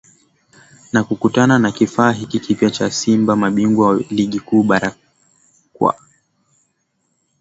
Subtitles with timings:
[0.93, 4.95] na kukutana na kifaa hiki kipya cha Simba Mabingwa wa Ligi Kuu Bara
[5.73, 5.99] kwa